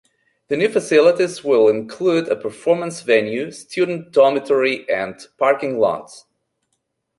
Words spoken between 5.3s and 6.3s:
parking lots.